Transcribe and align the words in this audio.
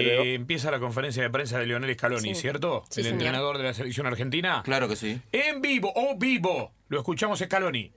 Eh, 0.00 0.34
empieza 0.34 0.70
la 0.70 0.78
conferencia 0.78 1.22
de 1.22 1.30
prensa 1.30 1.58
de 1.58 1.66
Leonel 1.66 1.94
Scaloni, 1.94 2.34
¿cierto? 2.34 2.84
el 2.96 3.06
entrenador 3.06 3.58
de 3.58 3.64
la 3.64 3.74
selección 3.74 4.06
argentina. 4.06 4.62
Claro 4.64 4.88
que 4.88 4.96
sí. 4.96 5.20
En 5.32 5.60
vivo, 5.60 5.92
o 5.94 6.16
vivo. 6.16 6.72
Lo 6.88 6.98
escuchamos 6.98 7.38
Scaloni. 7.38 7.90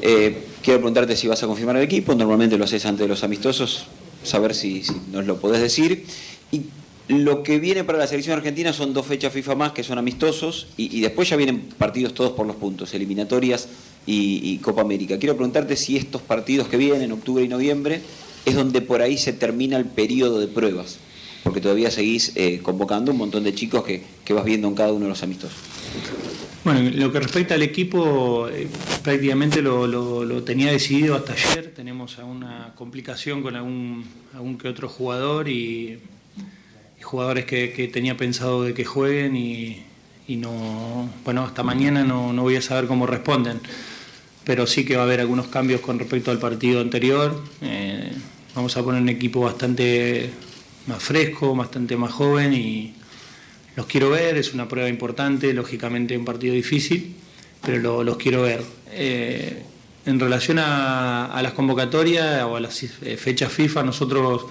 Eh, 0.00 0.46
quiero 0.62 0.80
preguntarte 0.80 1.16
si 1.16 1.28
vas 1.28 1.42
a 1.42 1.46
confirmar 1.46 1.76
el 1.76 1.82
equipo. 1.82 2.14
Normalmente 2.14 2.56
lo 2.58 2.64
haces 2.64 2.84
antes 2.86 3.00
de 3.00 3.08
los 3.08 3.22
amistosos. 3.24 3.86
Saber 4.22 4.54
si, 4.54 4.82
nos 5.10 5.26
lo 5.26 5.38
podés 5.38 5.60
decir. 5.60 6.06
Y 6.50 6.66
lo 7.08 7.42
que 7.42 7.58
viene 7.58 7.84
para 7.84 7.98
la 7.98 8.06
selección 8.06 8.38
argentina 8.38 8.72
son 8.72 8.94
dos 8.94 9.06
fechas 9.06 9.32
FIFA 9.32 9.54
más 9.54 9.72
que 9.72 9.82
son 9.82 9.98
amistosos. 9.98 10.68
Y, 10.76 11.00
después 11.00 11.28
ya 11.28 11.36
vienen 11.36 11.68
partidos 11.78 12.14
todos 12.14 12.32
por 12.32 12.46
los 12.46 12.56
puntos, 12.56 12.94
eliminatorias 12.94 13.68
y, 14.06 14.40
y 14.42 14.58
Copa 14.58 14.82
América. 14.82 15.18
Quiero 15.18 15.36
preguntarte 15.36 15.76
si 15.76 15.96
estos 15.96 16.22
partidos 16.22 16.68
que 16.68 16.76
vienen, 16.76 17.02
en 17.02 17.12
octubre 17.12 17.44
y 17.44 17.48
noviembre, 17.48 18.00
es 18.44 18.54
donde 18.54 18.80
por 18.80 19.02
ahí 19.02 19.16
se 19.16 19.32
termina 19.32 19.76
el 19.76 19.86
periodo 19.86 20.40
de 20.40 20.48
pruebas, 20.48 20.98
porque 21.42 21.60
todavía 21.60 21.90
seguís 21.90 22.32
eh, 22.36 22.60
convocando 22.62 23.12
un 23.12 23.18
montón 23.18 23.44
de 23.44 23.54
chicos 23.54 23.84
que, 23.84 24.02
vas 24.32 24.44
viendo 24.44 24.68
en 24.68 24.74
cada 24.74 24.92
uno 24.92 25.04
de 25.04 25.10
los 25.10 25.22
amistosos. 25.22 25.58
Bueno, 26.64 26.80
lo 26.94 27.12
que 27.12 27.20
respecta 27.20 27.54
al 27.54 27.62
equipo, 27.62 28.48
eh, 28.48 28.68
prácticamente 29.02 29.60
lo, 29.60 30.42
tenía 30.44 30.72
decidido 30.72 31.14
hasta 31.14 31.34
ayer. 31.34 31.74
Tenemos 31.74 32.18
alguna 32.18 32.72
complicación 32.74 33.42
con 33.42 33.54
algún, 33.54 34.04
algún 34.34 34.56
que 34.56 34.68
otro 34.68 34.88
jugador 34.88 35.48
y, 35.48 35.98
jugadores 37.02 37.44
que, 37.44 37.90
tenía 37.92 38.16
pensado 38.16 38.62
de 38.62 38.72
que 38.72 38.86
jueguen 38.86 39.36
y, 39.36 39.84
no, 40.28 41.10
bueno, 41.22 41.44
hasta 41.44 41.62
mañana 41.62 42.02
no, 42.02 42.32
voy 42.32 42.56
a 42.56 42.62
saber 42.62 42.86
cómo 42.86 43.06
responden. 43.06 43.60
Pero 44.44 44.66
sí 44.66 44.84
que 44.84 44.96
va 44.96 45.02
a 45.02 45.04
haber 45.04 45.20
algunos 45.20 45.48
cambios 45.48 45.82
con 45.82 45.98
respecto 45.98 46.30
al 46.30 46.38
partido 46.38 46.80
anterior. 46.80 47.42
Eh, 47.62 48.10
Vamos 48.54 48.76
a 48.76 48.84
poner 48.84 49.02
un 49.02 49.08
equipo 49.08 49.40
bastante 49.40 50.30
más 50.86 51.02
fresco, 51.02 51.56
bastante 51.56 51.96
más 51.96 52.12
joven 52.12 52.54
y 52.54 52.94
los 53.74 53.86
quiero 53.86 54.10
ver, 54.10 54.36
es 54.36 54.54
una 54.54 54.68
prueba 54.68 54.88
importante, 54.88 55.52
lógicamente 55.52 56.16
un 56.16 56.24
partido 56.24 56.54
difícil, 56.54 57.16
pero 57.66 58.04
los 58.04 58.16
quiero 58.16 58.42
ver. 58.42 58.62
Eh, 58.92 59.60
en 60.06 60.20
relación 60.20 60.60
a, 60.60 61.40
las 61.42 61.52
convocatorias 61.52 62.44
o 62.44 62.54
a 62.54 62.60
las 62.60 62.80
eh, 62.84 63.16
fechas 63.16 63.52
FIFA, 63.52 63.82
nosotros 63.82 64.46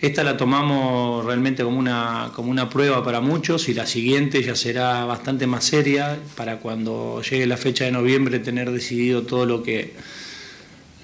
esta 0.00 0.24
la 0.24 0.38
tomamos 0.38 1.26
realmente 1.26 1.64
como 1.64 1.78
una, 1.78 2.32
como 2.34 2.50
una 2.50 2.70
prueba 2.70 3.04
para 3.04 3.20
muchos 3.20 3.68
y 3.68 3.74
la 3.74 3.86
siguiente 3.86 4.42
ya 4.42 4.56
será 4.56 5.04
bastante 5.04 5.46
más 5.46 5.64
seria 5.64 6.18
para 6.34 6.60
cuando 6.60 7.20
llegue 7.20 7.46
la 7.46 7.58
fecha 7.58 7.84
de 7.84 7.92
noviembre 7.92 8.38
tener 8.38 8.70
decidido 8.70 9.24
todo 9.24 9.44
lo 9.44 9.62
que 9.62 9.92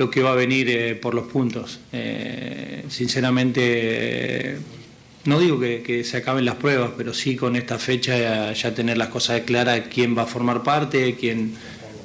lo 0.01 0.11
que 0.11 0.23
va 0.23 0.33
a 0.33 0.35
venir 0.35 0.71
eh, 0.71 0.95
por 0.95 1.13
los 1.13 1.27
puntos. 1.27 1.79
Eh, 1.93 2.87
sinceramente, 2.89 4.57
no 5.27 5.39
digo 5.39 5.61
que, 5.61 6.05
se 6.05 6.17
acaben 6.17 6.47
las 6.47 6.55
pruebas, 6.55 6.93
pero 6.97 7.13
sí 7.13 7.37
con 7.37 7.55
esta 7.55 7.79
fecha 7.79 8.55
ya, 8.55 8.75
tener 8.75 8.97
las 8.97 9.09
cosas 9.09 9.43
claras, 9.43 9.83
quién 9.93 10.17
va 10.17 10.23
a 10.23 10.27
formar 10.27 10.63
parte, 10.63 11.17
quién 11.21 11.53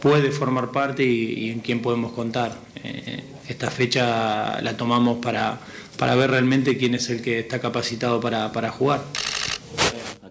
puede 0.02 0.34
formar 0.34 0.72
parte 0.72 1.06
y, 1.06 1.50
en 1.52 1.62
quién 1.62 1.80
podemos 1.80 2.12
contar. 2.12 2.60
Eh, 2.84 3.24
esta 3.48 3.72
fecha 3.72 4.60
la 4.62 4.76
tomamos 4.76 5.20
para, 5.20 5.58
para 5.98 6.16
ver 6.16 6.32
realmente 6.32 6.78
quién 6.78 6.96
es 6.96 7.10
el 7.10 7.22
que 7.22 7.40
está 7.40 7.60
capacitado 7.60 8.20
para, 8.20 8.52
para 8.52 8.72
jugar 8.72 9.06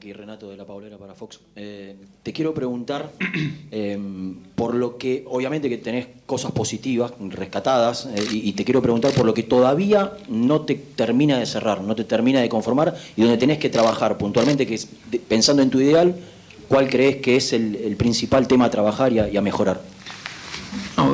aquí 0.05 0.13
Renato 0.13 0.51
de 0.51 0.59
la 0.59 0.67
Paulera 0.67 0.99
para 0.99 1.15
Fox. 1.15 1.41
Eh, 1.57 1.97
te 2.23 2.35
quiero 2.35 2.53
preguntar 2.53 3.11
eh, 3.71 3.99
por 4.55 4.75
lo 4.75 4.99
que, 4.99 5.25
obviamente 5.27 5.71
que 5.71 5.79
tenés 5.79 6.09
cosas 6.27 6.53
positivas, 6.53 7.13
rescatadas, 7.31 8.07
eh, 8.15 8.23
y, 8.31 8.53
te 8.53 8.67
quiero 8.67 8.83
preguntar 8.83 9.13
por 9.13 9.25
lo 9.25 9.33
que 9.33 9.45
todavía 9.45 10.13
no 10.29 10.61
te 10.61 10.75
termina 10.75 11.39
de 11.39 11.47
cerrar, 11.47 11.81
no 11.81 11.95
te 11.95 12.05
termina 12.05 12.43
de 12.43 12.51
conformar 12.51 12.95
y 13.17 13.23
donde 13.23 13.39
tenés 13.39 13.57
que 13.57 13.71
trabajar 13.71 14.19
puntualmente, 14.19 14.67
que 14.67 14.75
es, 14.75 14.89
pensando 15.27 15.63
en 15.63 15.71
tu 15.71 15.81
ideal, 15.81 16.15
¿cuál 16.69 16.91
crees 16.91 17.17
que 17.17 17.37
es 17.37 17.55
el, 17.55 17.97
principal 17.97 18.47
tema 18.47 18.67
a 18.67 18.71
trabajar 18.71 19.11
y 19.11 19.37
a, 19.37 19.41
mejorar? 19.41 19.81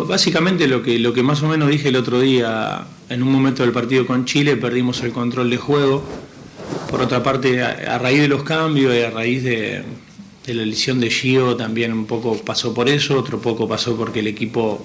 básicamente 0.09 0.67
lo 0.67 0.83
que, 0.83 0.99
lo 0.99 1.13
que 1.13 1.23
más 1.23 1.43
o 1.43 1.49
menos 1.49 1.69
dije 1.69 1.91
el 1.91 1.97
otro 1.97 2.19
día, 2.19 2.87
en 3.09 3.23
un 3.23 3.31
momento 3.31 3.63
del 3.63 3.73
partido 3.73 4.05
con 4.05 4.25
Chile, 4.25 4.57
perdimos 4.57 5.01
el 5.03 5.13
control 5.13 5.49
de 5.49 5.59
juego 5.59 6.03
por 6.91 7.01
otra 7.01 7.23
parte, 7.23 7.63
a, 7.63 7.99
raíz 7.99 8.21
de 8.21 8.29
los 8.29 8.43
cambios 8.43 8.95
y 8.95 9.01
a 9.01 9.11
raíz 9.11 9.43
de, 9.45 9.83
la 10.47 10.63
elección 10.63 10.99
de 10.99 11.11
Gio 11.11 11.55
también 11.57 11.93
un 11.93 12.07
poco 12.07 12.37
pasó 12.39 12.75
por 12.75 12.89
eso, 12.89 13.19
otro 13.19 13.41
poco 13.41 13.69
pasó 13.69 13.97
porque 13.97 14.19
el 14.19 14.27
equipo 14.27 14.85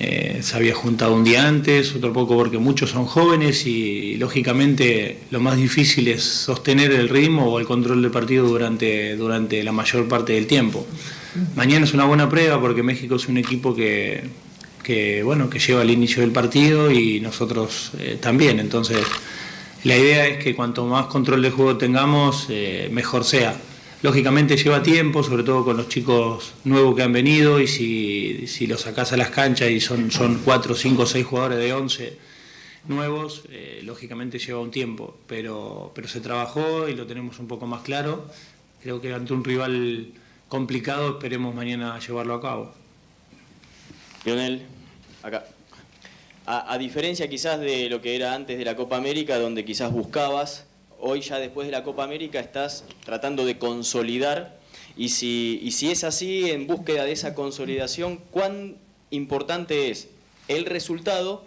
eh, 0.00 0.38
se 0.42 0.56
había 0.56 0.74
juntado 0.74 1.14
un 1.14 1.24
día 1.24 1.46
antes, 1.46 1.94
otro 1.94 2.12
poco 2.12 2.36
porque 2.36 2.58
muchos 2.58 2.90
son 2.90 3.04
jóvenes 3.04 3.66
y, 3.66 4.16
lógicamente 4.16 5.18
lo 5.30 5.40
más 5.40 5.56
difícil 5.56 6.08
es 6.08 6.22
sostener 6.22 6.92
el 6.92 7.08
ritmo 7.08 7.46
o 7.52 7.58
el 7.58 7.66
control 7.66 8.02
del 8.02 8.10
partido 8.10 8.46
durante, 8.46 9.16
durante 9.16 9.62
la 9.62 9.72
mayor 9.72 10.08
parte 10.08 10.32
del 10.32 10.46
tiempo. 10.46 10.86
Mañana 11.54 11.84
es 11.84 11.94
una 11.94 12.04
buena 12.04 12.28
prueba 12.28 12.60
porque 12.60 12.82
México 12.82 13.16
es 13.16 13.28
un 13.28 13.38
equipo 13.38 13.74
que, 13.74 14.22
bueno, 15.24 15.50
que 15.50 15.58
lleva 15.58 15.82
el 15.82 15.90
inicio 15.90 16.22
del 16.22 16.32
partido 16.32 16.90
y 16.90 17.20
nosotros 17.20 17.92
eh, 17.98 18.18
también, 18.20 18.58
entonces 18.58 18.98
la 19.84 19.96
idea 19.96 20.26
es 20.26 20.42
que 20.42 20.56
cuanto 20.56 20.84
más 20.86 21.06
control 21.06 21.40
de 21.40 21.50
juego 21.50 21.76
tengamos, 21.76 22.46
eh, 22.50 22.88
mejor 22.90 23.24
sea. 23.24 23.56
Lógicamente 24.02 24.56
lleva 24.56 24.82
tiempo, 24.82 25.22
sobre 25.22 25.44
todo 25.44 25.64
con 25.64 25.76
los 25.76 25.88
chicos 25.88 26.54
nuevos 26.64 26.96
que 26.96 27.02
han 27.02 27.12
venido, 27.12 27.60
y 27.60 27.68
si, 27.68 28.66
los 28.66 28.80
sacás 28.80 29.12
a 29.12 29.16
las 29.16 29.30
canchas 29.30 29.70
y 29.70 29.80
son, 29.80 30.10
son 30.10 30.40
4, 30.44 30.74
5, 30.74 31.06
6 31.06 31.26
jugadores 31.26 31.58
de 31.58 31.72
11 31.72 32.18
nuevos, 32.88 33.44
eh, 33.50 33.80
lógicamente 33.84 34.38
lleva 34.38 34.60
un 34.60 34.70
tiempo, 34.70 35.16
pero, 35.26 35.92
pero 35.94 36.08
se 36.08 36.20
trabajó 36.20 36.88
y 36.88 36.94
lo 36.94 37.06
tenemos 37.06 37.38
un 37.38 37.46
poco 37.46 37.66
más 37.66 37.82
claro. 37.82 38.26
Creo 38.82 39.00
que 39.00 39.12
ante 39.12 39.32
un 39.32 39.44
rival 39.44 40.08
complicado 40.48 41.10
esperemos 41.10 41.54
mañana 41.54 41.98
llevarlo 42.00 42.34
a 42.34 42.40
cabo. 42.40 42.72
Lionel, 44.24 44.62
acá 45.22 45.44
a, 46.50 46.78
diferencia 46.78 47.28
quizás 47.28 47.60
de 47.60 47.90
lo 47.90 48.00
que 48.00 48.16
era 48.16 48.32
antes 48.32 48.56
de 48.56 48.64
la 48.64 48.74
Copa 48.74 48.96
América, 48.96 49.38
donde 49.38 49.66
quizás 49.66 49.92
buscabas, 49.92 50.64
hoy 50.98 51.20
ya 51.20 51.38
después 51.38 51.66
de 51.66 51.72
la 51.72 51.84
Copa 51.84 52.04
América 52.04 52.40
estás 52.40 52.84
tratando 53.04 53.44
de 53.44 53.58
consolidar 53.58 54.56
y 54.96 55.10
si, 55.10 55.60
y 55.62 55.72
si 55.72 55.90
es 55.90 56.04
así, 56.04 56.50
en 56.50 56.66
búsqueda 56.66 57.04
de 57.04 57.12
esa 57.12 57.34
consolidación, 57.34 58.18
¿cuán 58.30 58.76
importante 59.10 59.90
es 59.90 60.08
el 60.48 60.64
resultado 60.64 61.44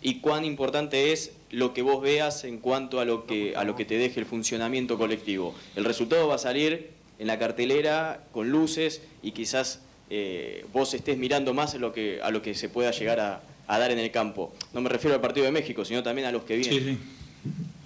y 0.00 0.20
cuán 0.20 0.46
importante 0.46 1.12
es 1.12 1.32
lo 1.50 1.74
que 1.74 1.82
vos 1.82 2.00
veas 2.00 2.44
en 2.44 2.56
cuanto 2.56 3.00
a 3.00 3.04
lo 3.04 3.26
que, 3.26 3.54
a 3.54 3.64
lo 3.64 3.76
que 3.76 3.84
te 3.84 3.98
deje 3.98 4.18
el 4.18 4.24
funcionamiento 4.24 4.96
colectivo? 4.96 5.54
El 5.76 5.84
resultado 5.84 6.26
va 6.26 6.36
a 6.36 6.38
salir 6.38 6.88
en 7.18 7.26
la 7.26 7.38
cartelera 7.38 8.24
con 8.32 8.50
luces 8.50 9.02
y 9.22 9.32
quizás 9.32 9.80
eh, 10.08 10.64
vos 10.72 10.94
estés 10.94 11.18
mirando 11.18 11.52
más 11.52 11.74
a 11.74 11.78
lo 11.78 11.92
que, 11.92 12.22
a 12.22 12.30
lo 12.30 12.40
que 12.40 12.54
se 12.54 12.70
pueda 12.70 12.92
llegar 12.92 13.20
a, 13.20 13.42
a 13.70 13.78
dar 13.78 13.92
en 13.92 14.00
el 14.00 14.10
campo. 14.10 14.52
No 14.72 14.80
me 14.80 14.88
refiero 14.88 15.14
al 15.14 15.20
partido 15.20 15.46
de 15.46 15.52
México, 15.52 15.84
sino 15.84 16.02
también 16.02 16.26
a 16.26 16.32
los 16.32 16.42
que 16.42 16.56
vienen. 16.56 16.78
Sí, 16.78 16.90
sí. 16.90 16.98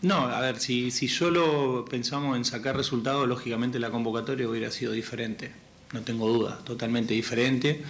No, 0.01 0.27
a 0.29 0.41
ver, 0.41 0.59
si, 0.59 0.91
si 0.91 1.09
solo 1.09 1.85
pensamos 1.89 2.39
en 2.39 2.45
sacar 2.47 2.75
resultados, 2.75 3.29
lógicamente 3.29 3.79
la 3.79 3.91
convocatoria 3.91 4.49
hubiera 4.49 4.71
sido 4.71 4.93
diferente. 4.93 5.53
No 5.93 6.01
tengo 6.01 6.27
duda, 6.29 6.59
totalmente 6.65 7.13
diferente. 7.13 7.83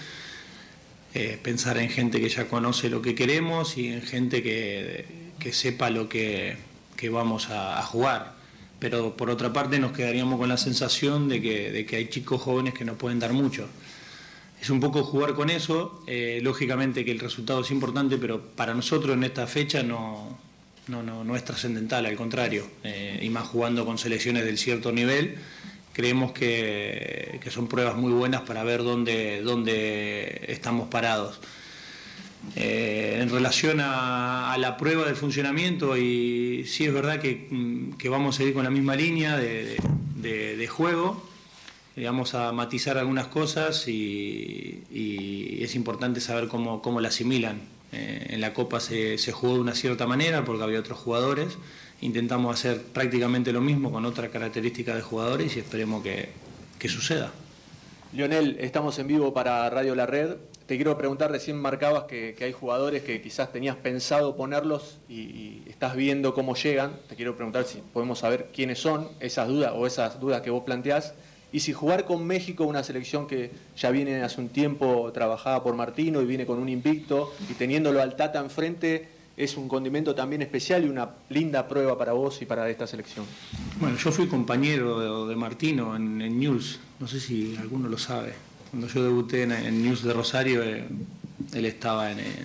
Eh, 1.14 1.38
pensar 1.40 1.78
en 1.78 1.88
gente 1.88 2.20
que 2.20 2.28
ya 2.28 2.48
conoce 2.48 2.90
lo 2.90 3.00
que 3.00 3.14
queremos 3.14 3.78
y 3.78 3.86
en 3.86 4.02
gente 4.02 4.42
que, 4.42 5.52
sepa 5.52 5.88
lo 5.90 6.08
que, 6.08 6.56
vamos 7.12 7.48
a, 7.50 7.80
jugar. 7.82 8.34
Pero 8.80 9.16
por 9.16 9.30
otra 9.30 9.52
parte 9.52 9.78
nos 9.78 9.92
quedaríamos 9.92 10.38
con 10.40 10.48
la 10.48 10.56
sensación 10.56 11.28
de 11.28 11.40
que, 11.40 11.70
de 11.70 11.86
que 11.86 11.96
hay 11.96 12.08
chicos 12.08 12.42
jóvenes 12.42 12.74
que 12.74 12.84
nos 12.84 12.96
pueden 12.96 13.20
dar 13.20 13.32
mucho 13.32 13.68
es 14.64 14.70
un 14.70 14.80
poco 14.80 15.04
jugar 15.04 15.34
con 15.34 15.50
eso. 15.50 16.02
Eh, 16.06 16.40
lógicamente 16.42 17.04
que 17.04 17.10
el 17.10 17.20
resultado 17.20 17.60
es 17.60 17.70
importante, 17.70 18.16
pero 18.16 18.40
para 18.40 18.72
nosotros 18.72 19.14
en 19.14 19.22
esta 19.22 19.46
fecha 19.46 19.82
no, 19.82 20.38
no, 20.88 21.36
es 21.36 21.44
trascendental, 21.44 22.06
al 22.06 22.16
contrario. 22.16 22.66
Eh, 22.82 23.20
y 23.22 23.28
más 23.28 23.46
jugando 23.46 23.84
con 23.84 23.98
selecciones 23.98 24.46
del 24.46 24.56
cierto 24.56 24.90
nivel, 24.90 25.34
creemos 25.92 26.32
que, 26.32 27.38
son 27.50 27.68
pruebas 27.68 27.96
muy 27.96 28.10
buenas 28.12 28.40
para 28.40 28.64
ver 28.64 28.82
dónde, 28.82 29.42
dónde 29.42 30.46
estamos 30.48 30.88
parados. 30.88 31.40
Eh, 32.56 33.18
en 33.20 33.28
relación 33.28 33.80
a, 33.82 34.56
la 34.58 34.78
prueba 34.78 35.04
del 35.04 35.16
funcionamiento, 35.16 35.98
y 35.98 36.64
sí 36.66 36.86
es 36.86 36.94
verdad 36.94 37.20
que, 37.20 37.48
vamos 38.08 38.40
a 38.40 38.42
ir 38.42 38.54
con 38.54 38.64
la 38.64 38.70
misma 38.70 38.96
línea 38.96 39.36
de, 39.36 39.76
de 40.16 40.66
juego 40.68 41.33
vamos 41.96 42.34
a 42.34 42.52
matizar 42.52 42.98
algunas 42.98 43.28
cosas 43.28 43.86
y, 43.88 44.82
es 45.60 45.74
importante 45.74 46.20
saber 46.20 46.48
cómo, 46.48 46.82
cómo 46.82 47.00
la 47.00 47.08
asimilan. 47.08 47.60
Eh, 47.92 48.26
en 48.30 48.40
la 48.40 48.52
Copa 48.52 48.80
se, 48.80 49.16
jugó 49.32 49.54
de 49.54 49.60
una 49.60 49.74
cierta 49.74 50.06
manera 50.06 50.44
porque 50.44 50.62
había 50.62 50.80
otros 50.80 50.98
jugadores. 50.98 51.56
Intentamos 52.00 52.54
hacer 52.54 52.82
prácticamente 52.82 53.52
lo 53.52 53.60
mismo 53.60 53.90
con 53.90 54.04
otra 54.04 54.28
característica 54.28 54.94
de 54.94 55.02
jugadores 55.02 55.56
y 55.56 55.60
esperemos 55.60 56.02
que, 56.02 56.28
que 56.78 56.88
suceda. 56.88 57.32
Lionel, 58.14 58.58
estamos 58.60 58.96
en 59.00 59.08
vivo 59.08 59.34
para 59.34 59.68
Radio 59.70 59.96
La 59.96 60.06
Red. 60.06 60.36
te 60.66 60.76
quiero 60.76 60.96
preguntar, 60.96 61.32
recién 61.32 61.60
marcabas 61.60 62.04
que, 62.04 62.36
hay 62.40 62.52
jugadores 62.52 63.02
que 63.02 63.20
quizás 63.20 63.50
tenías 63.50 63.74
pensado 63.74 64.36
ponerlos 64.36 64.98
y, 65.08 65.62
estás 65.66 65.96
viendo 65.96 66.32
cómo 66.32 66.54
llegan. 66.54 66.92
Te 67.08 67.16
quiero 67.16 67.34
preguntar 67.34 67.64
si 67.64 67.78
podemos 67.92 68.20
saber 68.20 68.50
quiénes 68.54 68.78
son 68.78 69.08
esas 69.18 69.48
dudas 69.48 69.72
o 69.74 69.86
esas 69.86 70.20
dudas 70.20 70.42
que 70.42 70.50
vos 70.50 70.62
planteás. 70.62 71.14
Y 71.54 71.60
si 71.60 71.72
jugar 71.72 72.04
con 72.04 72.26
México, 72.26 72.64
una 72.64 72.82
selección 72.82 73.28
que 73.28 73.52
ya 73.76 73.92
viene 73.92 74.24
hace 74.24 74.40
un 74.40 74.48
tiempo 74.48 75.12
trabajada 75.14 75.62
por 75.62 75.76
Martino 75.76 76.20
y 76.20 76.26
viene 76.26 76.46
con 76.46 76.58
un 76.58 76.68
invicto 76.68 77.32
y 77.48 77.54
teniéndolo 77.54 78.02
al 78.02 78.16
Tata 78.16 78.40
enfrente, 78.40 79.08
es 79.36 79.56
un 79.56 79.68
condimento 79.68 80.16
también 80.16 80.42
especial 80.42 80.84
y 80.84 80.88
una 80.88 81.10
linda 81.28 81.68
prueba 81.68 81.96
para 81.96 82.12
vos 82.12 82.42
y 82.42 82.44
para 82.44 82.68
esta 82.68 82.88
selección. 82.88 83.24
Bueno, 83.78 83.96
yo 83.96 84.10
fui 84.10 84.26
compañero 84.26 85.28
de, 85.28 85.36
Martino 85.36 85.94
en, 85.94 86.20
en 86.22 86.40
News, 86.40 86.80
no 86.98 87.06
sé 87.06 87.20
si 87.20 87.56
alguno 87.56 87.88
lo 87.88 87.98
sabe. 87.98 88.32
Cuando 88.72 88.88
yo 88.88 89.04
debuté 89.04 89.44
en, 89.44 89.80
News 89.80 90.02
de 90.02 90.12
Rosario, 90.12 90.60
eh, 90.64 90.88
él 91.52 91.66
estaba 91.66 92.10
en... 92.10 92.18
Eh, 92.18 92.44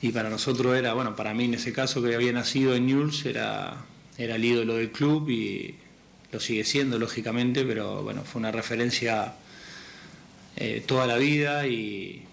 y 0.00 0.10
para 0.10 0.30
nosotros 0.30 0.74
era, 0.74 0.94
bueno, 0.94 1.14
para 1.14 1.34
mí 1.34 1.44
en 1.44 1.52
ese 1.52 1.74
caso 1.74 2.00
que 2.02 2.14
había 2.14 2.32
nacido 2.32 2.74
en 2.74 2.86
News, 2.86 3.26
era, 3.26 3.84
era 4.16 4.36
el 4.36 4.44
ídolo 4.46 4.76
del 4.76 4.90
club 4.90 5.28
y 5.28 5.74
lo 6.32 6.40
sigue 6.40 6.64
siendo, 6.64 6.98
lógicamente, 6.98 7.64
pero 7.64 8.02
bueno, 8.02 8.22
fue 8.24 8.40
una 8.40 8.52
referencia 8.52 9.34
eh, 10.56 10.82
toda 10.86 11.06
la 11.06 11.16
vida 11.16 11.66
y, 11.66 12.24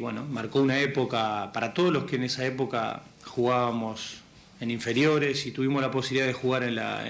bueno, 0.00 0.24
marcó 0.24 0.60
una 0.60 0.80
época 0.80 1.50
para 1.52 1.74
todos 1.74 1.92
los 1.92 2.04
que 2.04 2.16
en 2.16 2.24
esa 2.24 2.44
época 2.44 3.02
jugábamos 3.24 4.18
en 4.60 4.70
inferiores 4.70 5.46
y 5.46 5.52
tuvimos 5.52 5.82
la 5.82 5.90
posibilidad 5.90 6.26
de 6.26 6.32
jugar 6.32 6.62
en 6.62 6.74
la, 6.76 7.06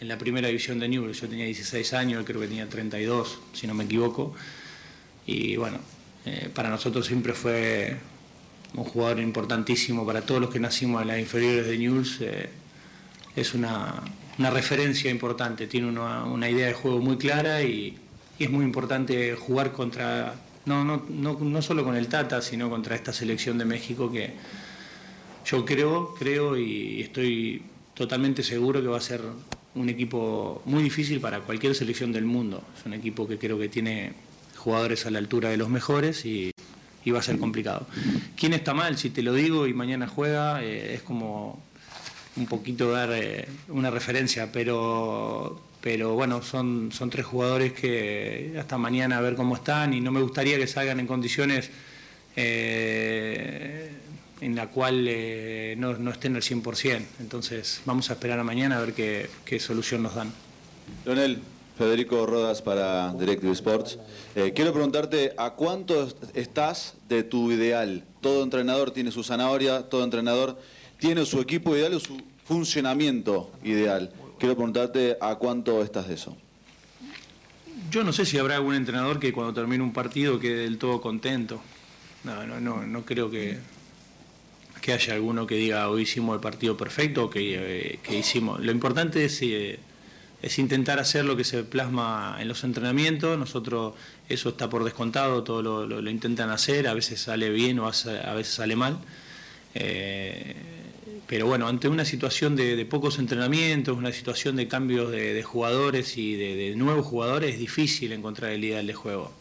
en 0.00 0.08
la 0.08 0.18
primera 0.18 0.48
división 0.48 0.78
de 0.78 0.88
Newell's. 0.88 1.20
Yo 1.20 1.28
tenía 1.28 1.44
16 1.44 1.92
años, 1.92 2.24
creo 2.26 2.40
que 2.40 2.48
tenía 2.48 2.68
32, 2.68 3.38
si 3.52 3.66
no 3.66 3.74
me 3.74 3.84
equivoco. 3.84 4.34
Y 5.26 5.56
bueno, 5.56 5.78
eh, 6.24 6.50
para 6.54 6.68
nosotros 6.68 7.06
siempre 7.06 7.32
fue 7.32 7.96
un 8.74 8.84
jugador 8.84 9.20
importantísimo, 9.20 10.04
para 10.04 10.22
todos 10.22 10.40
los 10.40 10.50
que 10.50 10.60
nacimos 10.60 11.02
en 11.02 11.08
las 11.08 11.18
inferiores 11.18 11.66
de 11.66 11.78
Newell's. 11.78 12.20
Es 13.36 13.54
una, 13.54 14.02
referencia 14.38 15.10
importante, 15.10 15.66
tiene 15.66 15.88
una, 15.88 16.50
idea 16.50 16.66
de 16.66 16.74
juego 16.74 16.98
muy 16.98 17.16
clara 17.16 17.62
y, 17.62 17.96
es 18.38 18.50
muy 18.50 18.64
importante 18.64 19.34
jugar 19.34 19.72
contra, 19.72 20.34
no, 20.66 20.84
no, 20.84 21.04
no, 21.08 21.38
no 21.40 21.62
solo 21.62 21.84
con 21.84 21.96
el 21.96 22.08
Tata, 22.08 22.42
sino 22.42 22.68
contra 22.68 22.94
esta 22.94 23.12
selección 23.12 23.56
de 23.56 23.64
México 23.64 24.10
que 24.12 24.34
yo 25.46 25.64
creo, 25.64 26.14
creo 26.18 26.56
y 26.56 27.00
estoy 27.00 27.62
totalmente 27.94 28.42
seguro 28.42 28.82
que 28.82 28.88
va 28.88 28.98
a 28.98 29.00
ser 29.00 29.22
un 29.76 29.88
equipo 29.88 30.62
muy 30.64 30.82
difícil 30.82 31.20
para 31.20 31.40
cualquier 31.40 31.74
selección 31.74 32.12
del 32.12 32.24
mundo. 32.24 32.62
Es 32.76 32.84
un 32.84 32.94
equipo 32.94 33.28
que 33.28 33.38
creo 33.38 33.58
que 33.58 33.68
tiene 33.68 34.12
jugadores 34.56 35.06
a 35.06 35.10
la 35.10 35.18
altura 35.18 35.50
de 35.50 35.56
los 35.56 35.68
mejores 35.68 36.24
y, 36.26 36.50
va 37.12 37.20
a 37.20 37.22
ser 37.22 37.38
complicado. 37.38 37.86
¿Quién 38.34 38.52
está 38.52 38.74
mal? 38.74 38.98
Si 38.98 39.10
te 39.10 39.22
lo 39.22 39.32
digo 39.32 39.68
y 39.68 39.72
mañana 39.72 40.08
juega, 40.08 40.64
eh, 40.64 40.94
es 40.94 41.02
como 41.02 41.62
un 42.36 42.46
poquito 42.46 42.90
dar 42.90 43.10
eh, 43.12 43.48
una 43.68 43.90
referencia, 43.90 44.50
pero, 44.52 45.60
pero 45.80 46.14
bueno, 46.14 46.42
son, 46.42 46.90
son 46.92 47.10
tres 47.10 47.26
jugadores 47.26 47.72
que 47.72 48.54
hasta 48.58 48.78
mañana 48.78 49.18
a 49.18 49.20
ver 49.20 49.34
cómo 49.34 49.56
están 49.56 49.94
y 49.94 50.00
no 50.00 50.12
me 50.12 50.20
gustaría 50.20 50.58
que 50.58 50.66
salgan 50.66 51.00
en 51.00 51.06
condiciones 51.06 51.70
eh, 52.36 53.90
en 54.40 54.54
la 54.54 54.68
cual 54.68 55.06
eh, 55.08 55.74
no, 55.78 55.96
no, 55.96 56.10
estén 56.10 56.36
al 56.36 56.42
100%. 56.42 57.02
Entonces 57.20 57.80
vamos 57.86 58.10
a 58.10 58.14
esperar 58.14 58.38
a 58.38 58.44
mañana 58.44 58.76
a 58.76 58.80
ver 58.80 58.92
qué, 58.92 59.30
qué 59.44 59.58
solución 59.58 60.02
nos 60.02 60.14
dan. 60.14 60.32
Leonel, 61.06 61.40
Federico 61.78 62.26
Rodas 62.26 62.60
para 62.60 63.12
Directive 63.14 63.52
Sports. 63.52 63.98
Quiero 64.54 64.72
preguntarte, 64.72 65.32
¿a 65.36 65.50
cuánto 65.50 66.08
estás 66.34 66.94
de 67.08 67.22
tu 67.22 67.50
ideal? 67.50 68.04
Todo 68.20 68.42
entrenador 68.42 68.92
tiene 68.92 69.10
su 69.10 69.22
zanahoria, 69.22 69.88
todo 69.88 70.04
entrenador 70.04 70.58
tiene 70.98 71.24
su 71.26 71.40
equipo 71.40 71.76
ideal 71.76 71.94
o 71.94 72.00
su 72.00 72.20
funcionamiento 72.44 73.50
ideal. 73.64 74.12
Quiero 74.38 74.54
preguntarte, 74.54 75.16
¿a 75.20 75.36
cuánto 75.36 75.82
estás 75.82 76.08
de 76.08 76.14
eso? 76.14 76.36
Yo 77.90 78.04
no 78.04 78.12
sé 78.12 78.24
si 78.24 78.38
habrá 78.38 78.56
algún 78.56 78.74
entrenador 78.74 79.18
que 79.18 79.32
cuando 79.32 79.54
termine 79.54 79.82
un 79.82 79.92
partido 79.92 80.38
quede 80.38 80.62
del 80.62 80.78
todo 80.78 81.00
contento. 81.00 81.60
No, 82.24 82.46
no, 82.46 82.60
no, 82.60 82.86
no 82.86 83.04
creo 83.04 83.30
que, 83.30 83.58
que 84.80 84.92
haya 84.92 85.14
alguno 85.14 85.46
que 85.46 85.56
diga 85.56 85.88
hoy 85.88 86.02
hicimos 86.02 86.34
el 86.34 86.40
partido 86.40 86.76
perfecto 86.76 87.30
que, 87.30 87.98
eh, 87.98 87.98
hicimos. 88.10 88.60
Lo 88.60 88.72
importante 88.72 89.24
es, 89.24 89.40
eh, 89.42 89.78
es 90.42 90.58
intentar 90.58 90.98
hacer 90.98 91.24
lo 91.24 91.36
que 91.36 91.44
se 91.44 91.62
plasma 91.64 92.36
en 92.40 92.48
los 92.48 92.64
entrenamientos. 92.64 93.38
Nosotros 93.38 93.94
eso 94.28 94.50
está 94.50 94.68
por 94.68 94.84
descontado, 94.84 95.42
todo 95.42 95.86
lo, 95.86 96.10
intentan 96.10 96.50
hacer, 96.50 96.88
a 96.88 96.94
veces 96.94 97.20
sale 97.20 97.50
bien 97.50 97.78
o 97.78 97.86
a 97.86 98.34
veces 98.34 98.54
sale 98.54 98.76
mal. 98.76 98.98
Eh, 99.74 100.56
pero 101.26 101.46
bueno, 101.46 101.66
ante 101.66 101.88
una 101.88 102.04
situación 102.04 102.54
de, 102.54 102.84
pocos 102.86 103.18
entrenamientos, 103.18 103.96
una 103.96 104.12
situación 104.12 104.54
de 104.56 104.68
cambios 104.68 105.10
de, 105.10 105.42
jugadores 105.42 106.16
y 106.18 106.36
de, 106.36 106.74
nuevos 106.76 107.04
jugadores, 107.04 107.54
es 107.54 107.58
difícil 107.58 108.12
encontrar 108.12 108.52
el 108.52 108.62
ideal 108.62 108.86
de 108.86 108.94
juego. 108.94 109.32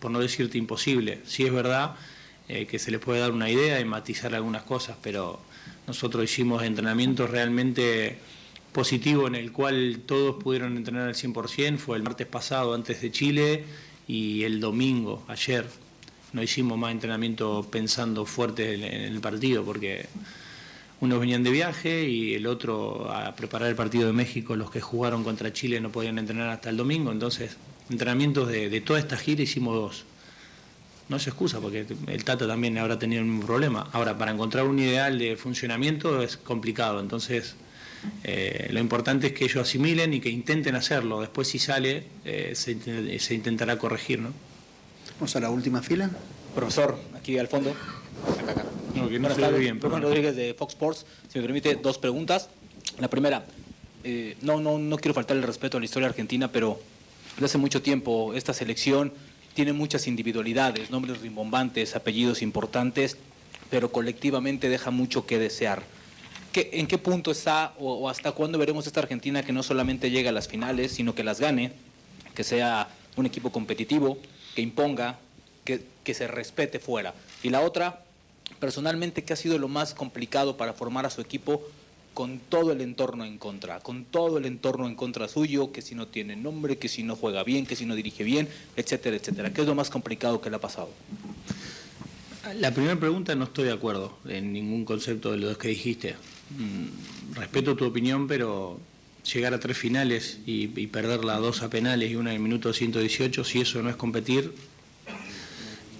Por 0.00 0.10
no 0.10 0.18
decirte 0.18 0.58
imposible. 0.58 1.20
Si 1.26 1.44
es 1.44 1.52
verdad 1.52 1.94
eh, 2.48 2.66
que 2.66 2.78
se 2.78 2.90
les 2.90 3.00
puede 3.00 3.20
dar 3.20 3.30
una 3.30 3.48
idea 3.48 3.78
y 3.78 3.84
matizar 3.84 4.34
algunas 4.34 4.62
cosas, 4.62 4.96
pero 5.00 5.40
nosotros 5.86 6.24
hicimos 6.24 6.64
entrenamientos 6.64 7.30
realmente 7.30 8.18
positivos 8.72 9.28
en 9.28 9.36
el 9.36 9.52
cual 9.52 10.02
todos 10.06 10.42
pudieron 10.42 10.76
entrenar 10.76 11.08
al 11.08 11.14
100%, 11.14 11.76
fue 11.76 11.96
el 11.96 12.02
martes 12.02 12.26
pasado 12.26 12.74
antes 12.74 13.02
de 13.02 13.12
Chile 13.12 13.64
y 14.08 14.42
el 14.42 14.58
domingo, 14.60 15.24
ayer, 15.28 15.66
no 16.32 16.42
hicimos 16.42 16.78
más 16.78 16.92
entrenamiento 16.92 17.66
pensando 17.70 18.24
fuerte 18.24 18.74
en 18.74 18.82
el 19.12 19.20
partido 19.20 19.64
porque 19.64 20.06
unos 21.00 21.20
venían 21.20 21.42
de 21.42 21.50
viaje 21.50 22.08
y 22.08 22.34
el 22.34 22.46
otro 22.46 23.10
a 23.10 23.34
preparar 23.34 23.68
el 23.68 23.76
partido 23.76 24.06
de 24.06 24.12
México, 24.12 24.56
los 24.56 24.70
que 24.70 24.80
jugaron 24.80 25.24
contra 25.24 25.52
Chile 25.52 25.80
no 25.80 25.90
podían 25.90 26.18
entrenar 26.18 26.48
hasta 26.48 26.70
el 26.70 26.76
domingo, 26.76 27.10
entonces 27.12 27.56
entrenamientos 27.88 28.48
de, 28.48 28.68
de 28.68 28.80
toda 28.80 28.98
esta 28.98 29.16
gira 29.16 29.42
hicimos 29.42 29.74
dos 29.74 30.04
no 31.10 31.18
se 31.18 31.30
excusa 31.30 31.60
porque 31.60 31.84
el 32.06 32.24
Tata 32.24 32.46
también 32.46 32.78
habrá 32.78 32.98
tenido 32.98 33.22
un 33.22 33.40
problema. 33.40 33.88
Ahora, 33.92 34.16
para 34.16 34.30
encontrar 34.30 34.64
un 34.64 34.78
ideal 34.78 35.18
de 35.18 35.36
funcionamiento 35.36 36.22
es 36.22 36.36
complicado, 36.36 37.00
entonces 37.00 37.56
eh, 38.22 38.68
lo 38.70 38.78
importante 38.78 39.26
es 39.28 39.32
que 39.32 39.44
ellos 39.44 39.68
asimilen 39.68 40.14
y 40.14 40.20
que 40.20 40.30
intenten 40.30 40.76
hacerlo. 40.76 41.20
Después 41.20 41.48
si 41.48 41.58
sale, 41.58 42.04
eh, 42.24 42.52
se, 42.54 43.34
intentará 43.34 43.76
corregir. 43.76 44.20
¿no? 44.20 44.32
Vamos 45.18 45.34
a 45.34 45.40
la 45.40 45.50
última 45.50 45.82
fila. 45.82 46.10
Profesor, 46.54 46.96
aquí 47.16 47.36
al 47.38 47.48
fondo. 47.48 47.74
Acá, 48.40 48.52
acá. 48.52 48.79
No, 49.18 49.28
que 49.28 49.40
no 49.40 49.50
se 49.50 49.58
bien. 49.58 49.80
Pero 49.80 49.98
Rodríguez 49.98 50.36
de 50.36 50.54
Fox 50.54 50.74
Sports, 50.74 51.06
si 51.28 51.38
me 51.38 51.44
permite, 51.44 51.74
dos 51.76 51.98
preguntas. 51.98 52.48
La 52.98 53.08
primera, 53.08 53.44
eh, 54.04 54.36
no, 54.42 54.60
no, 54.60 54.78
no 54.78 54.96
quiero 54.98 55.14
faltar 55.14 55.36
el 55.36 55.42
respeto 55.42 55.76
a 55.76 55.80
la 55.80 55.86
historia 55.86 56.08
argentina, 56.08 56.50
pero 56.50 56.80
desde 57.34 57.46
hace 57.46 57.58
mucho 57.58 57.82
tiempo 57.82 58.34
esta 58.34 58.52
selección 58.52 59.12
tiene 59.54 59.72
muchas 59.72 60.06
individualidades, 60.06 60.90
nombres 60.90 61.20
rimbombantes, 61.20 61.96
apellidos 61.96 62.42
importantes, 62.42 63.16
pero 63.68 63.92
colectivamente 63.92 64.68
deja 64.68 64.90
mucho 64.90 65.26
que 65.26 65.38
desear. 65.38 65.82
¿Qué, 66.52 66.70
¿En 66.72 66.86
qué 66.86 66.98
punto 66.98 67.30
está 67.30 67.74
o, 67.78 68.08
hasta 68.08 68.32
cuándo 68.32 68.58
veremos 68.58 68.86
esta 68.86 69.00
Argentina 69.00 69.42
que 69.42 69.52
no 69.52 69.62
solamente 69.62 70.10
llega 70.10 70.30
a 70.30 70.32
las 70.32 70.48
finales, 70.48 70.92
sino 70.92 71.14
que 71.14 71.22
las 71.22 71.40
gane, 71.40 71.72
que 72.34 72.42
sea 72.42 72.88
un 73.16 73.26
equipo 73.26 73.52
competitivo, 73.52 74.18
que 74.54 74.62
imponga, 74.62 75.18
que, 75.64 75.82
que 76.02 76.14
se 76.14 76.26
respete 76.26 76.80
fuera? 76.80 77.14
Y 77.42 77.50
la 77.50 77.60
otra, 77.60 78.02
personalmente, 78.58 79.24
¿qué 79.24 79.32
ha 79.32 79.36
sido 79.36 79.58
lo 79.58 79.68
más 79.68 79.94
complicado 79.94 80.56
para 80.56 80.72
formar 80.72 81.06
a 81.06 81.10
su 81.10 81.20
equipo 81.20 81.62
con 82.14 82.38
todo 82.38 82.72
el 82.72 82.80
entorno 82.80 83.24
en 83.24 83.38
contra, 83.38 83.80
con 83.80 84.04
todo 84.04 84.38
el 84.38 84.44
entorno 84.44 84.86
en 84.86 84.96
contra 84.96 85.28
suyo, 85.28 85.72
que 85.72 85.80
si 85.80 85.94
no 85.94 86.08
tiene 86.08 86.36
nombre, 86.36 86.76
que 86.76 86.88
si 86.88 87.02
no 87.02 87.16
juega 87.16 87.44
bien, 87.44 87.66
que 87.66 87.76
si 87.76 87.86
no 87.86 87.94
dirige 87.94 88.24
bien, 88.24 88.48
etcétera, 88.76 89.16
etcétera. 89.16 89.52
¿Qué 89.52 89.60
es 89.60 89.66
lo 89.66 89.74
más 89.74 89.90
complicado 89.90 90.40
que 90.40 90.50
le 90.50 90.56
ha 90.56 90.60
pasado? 90.60 90.90
La 92.58 92.72
primera 92.72 92.98
pregunta 92.98 93.34
no 93.34 93.44
estoy 93.44 93.64
de 93.64 93.72
acuerdo 93.72 94.18
en 94.26 94.52
ningún 94.52 94.84
concepto 94.84 95.30
de 95.32 95.38
lo 95.38 95.56
que 95.56 95.68
dijiste. 95.68 96.16
Mm, 96.58 97.34
respeto 97.34 97.76
tu 97.76 97.84
opinión, 97.84 98.26
pero 98.26 98.80
llegar 99.32 99.54
a 99.54 99.60
tres 99.60 99.76
finales 99.76 100.38
y, 100.46 100.66
perderla 100.88 101.36
dos 101.36 101.62
a 101.62 101.70
penales 101.70 102.10
y 102.10 102.16
una 102.16 102.30
en 102.30 102.36
el 102.36 102.42
minuto 102.42 102.72
118, 102.72 103.44
si 103.44 103.60
eso 103.60 103.82
no 103.82 103.90
es 103.90 103.96
competir, 103.96 104.52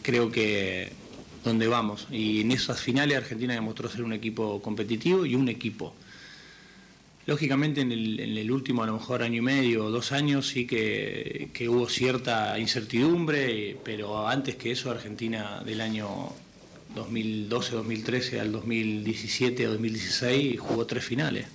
creo 0.02 0.33
que 0.33 0.92
donde 1.44 1.68
vamos. 1.68 2.06
Y 2.11 2.42
en 2.42 2.52
esas 2.52 2.80
finales 2.80 3.16
Argentina 3.16 3.54
demostró 3.54 3.88
ser 3.88 4.02
un 4.02 4.12
equipo 4.12 4.61
competitivo 4.61 5.25
y 5.26 5.35
un 5.35 5.49
equipo. 5.49 5.94
Lógicamente 7.26 7.82
en 7.82 7.92
el, 7.92 8.50
último 8.50 8.82
a 8.82 8.87
lo 8.87 8.94
mejor 8.94 9.23
año 9.23 9.37
y 9.37 9.42
medio 9.42 9.85
o 9.85 9.90
dos 9.90 10.11
años 10.11 10.49
sí 10.49 10.66
que, 10.66 11.50
hubo 11.68 11.88
cierta 11.88 12.59
incertidumbre, 12.59 13.76
pero 13.85 14.26
antes 14.26 14.56
que 14.56 14.73
eso 14.73 14.90
Argentina 14.90 15.62
del 15.64 15.80
año 15.80 16.09
2012-2013 16.97 18.40
al 18.40 18.52
2017-2016 18.52 20.59
jugó 20.59 20.87
tres 20.87 21.04
finales. 21.04 21.47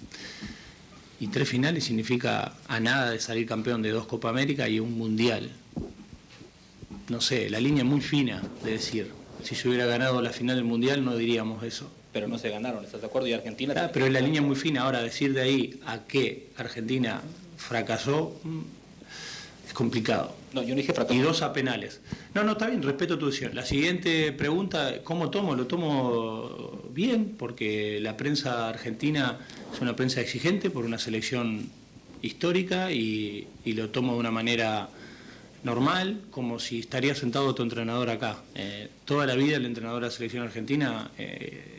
Y 1.19 1.27
tres 1.27 1.49
finales 1.49 1.83
significa 1.83 2.55
a 2.67 2.79
nada 2.79 3.11
de 3.11 3.19
salir 3.19 3.45
campeón 3.47 3.81
de 3.81 3.89
dos 3.89 4.05
Copa 4.05 4.29
América 4.29 4.69
y 4.69 4.79
un 4.79 4.97
Mundial. 4.97 5.49
no 7.09 7.21
sé, 7.21 7.49
la 7.49 7.59
línea 7.59 7.83
muy 7.83 8.01
fina 8.01 8.41
de 8.63 8.71
decir, 8.71 9.24
si 9.45 9.55
yo 9.55 9.69
hubiera 9.69 9.85
ganado 9.85 10.21
la 10.21 10.31
final 10.31 10.55
del 10.55 10.65
Mundial 10.65 11.03
no 11.03 11.15
diríamos 11.15 11.63
eso. 11.63 11.89
Pero 12.11 12.27
no 12.27 12.37
se 12.37 12.49
ganaron, 12.49 12.83
¿estás 12.83 13.01
de 13.01 13.07
acuerdo? 13.07 13.27
Y 13.27 13.33
Argentina... 13.33 13.73
Ah, 13.77 13.89
pero 13.91 14.05
es 14.05 14.13
la 14.13 14.21
línea 14.21 14.41
muy 14.41 14.55
fina. 14.55 14.83
Ahora, 14.83 15.01
decir 15.01 15.33
de 15.33 15.41
ahí 15.41 15.79
a 15.85 15.99
que 16.05 16.47
Argentina 16.57 17.21
fracasó 17.57 18.39
mm, 18.43 18.59
es 19.67 19.73
complicado. 19.73 20.33
No, 20.53 20.63
yo 20.63 20.69
no 20.69 20.75
dije 20.75 20.93
fracasó. 20.93 21.13
Y 21.13 21.19
dos 21.19 21.41
a 21.41 21.51
penales. 21.51 21.99
No, 22.33 22.43
no, 22.43 22.53
está 22.53 22.67
bien, 22.67 22.81
respeto 22.83 23.19
tu 23.19 23.25
decisión. 23.27 23.53
La 23.53 23.65
siguiente 23.65 24.31
pregunta, 24.31 25.01
¿cómo 25.03 25.29
tomo? 25.29 25.55
Lo 25.55 25.67
tomo 25.67 26.83
bien, 26.93 27.35
porque 27.37 27.99
la 28.01 28.15
prensa 28.15 28.69
argentina 28.69 29.39
es 29.73 29.81
una 29.81 29.95
prensa 29.95 30.21
exigente 30.21 30.69
por 30.69 30.85
una 30.85 30.97
selección 30.97 31.69
histórica 32.21 32.91
y, 32.91 33.47
lo 33.65 33.89
tomo 33.89 34.13
de 34.13 34.19
una 34.19 34.31
manera 34.31 34.89
normal, 35.65 36.21
como 36.31 36.59
si 36.59 36.79
estaría 36.79 37.15
sentado 37.15 37.53
tu 37.55 37.63
entrenador 37.63 38.09
acá. 38.09 38.37
Eh, 38.53 38.87
toda 39.03 39.25
la 39.25 39.35
vida 39.35 39.57
el 39.57 39.65
entrenador 39.65 40.01
de 40.01 40.07
la 40.07 40.11
selección 40.11 40.43
argentina 40.43 41.11
eh, 41.17 41.75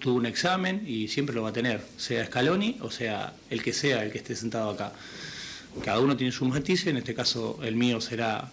tuvo 0.00 0.16
un 0.16 0.26
examen 0.26 0.82
y 0.86 1.08
siempre 1.08 1.34
lo 1.34 1.42
va 1.42 1.50
a 1.50 1.52
tener, 1.52 1.82
sea 1.96 2.26
Scaloni 2.26 2.78
o 2.80 2.90
sea 2.90 3.34
el 3.50 3.62
que 3.62 3.72
sea 3.72 4.02
el 4.02 4.10
que 4.10 4.18
esté 4.18 4.34
sentado 4.34 4.70
acá. 4.70 4.92
Cada 5.84 6.00
uno 6.00 6.16
tiene 6.16 6.32
sus 6.32 6.48
matices, 6.48 6.88
en 6.88 6.96
este 6.96 7.14
caso 7.14 7.60
el 7.62 7.76
mío 7.76 8.00
será, 8.00 8.50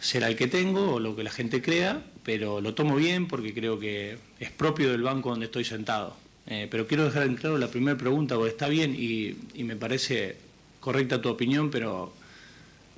será 0.00 0.28
el 0.28 0.36
que 0.36 0.46
tengo 0.46 0.94
o 0.94 1.00
lo 1.00 1.14
que 1.14 1.24
la 1.24 1.30
gente 1.30 1.60
crea, 1.60 2.02
pero 2.24 2.60
lo 2.60 2.74
tomo 2.74 2.96
bien 2.96 3.26
porque 3.26 3.52
creo 3.52 3.78
que 3.78 4.16
es 4.38 4.50
propio 4.50 4.90
del 4.90 5.02
banco 5.02 5.30
donde 5.30 5.46
estoy 5.46 5.64
sentado. 5.64 6.16
Eh, 6.46 6.68
pero 6.70 6.86
quiero 6.86 7.04
dejar 7.04 7.24
en 7.24 7.36
claro 7.36 7.58
la 7.58 7.68
primera 7.68 7.96
pregunta, 7.96 8.36
porque 8.36 8.50
está 8.50 8.68
bien 8.68 8.94
y, 8.96 9.36
me 9.62 9.76
parece 9.76 10.36
correcta 10.80 11.20
tu 11.20 11.28
opinión, 11.28 11.70
pero 11.70 12.12